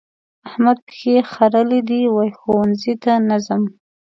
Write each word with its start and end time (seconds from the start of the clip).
احمد 0.47 0.77
پښې 0.87 1.15
خرلې 1.31 1.79
دي؛ 1.89 2.01
وايي 2.13 2.31
ښوونځي 2.39 2.93
ته 3.03 3.13
نه 3.29 3.37
ځم. 3.45 3.63